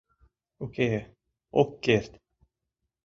Уке, 0.63 0.89
ок 1.61 1.69
керт!.. 1.83 2.11